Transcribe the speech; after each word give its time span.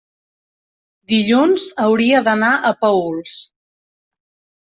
dilluns 1.11 1.65
hauria 1.83 2.21
d'anar 2.29 2.49
a 2.55 2.71
Paüls. 2.81 3.35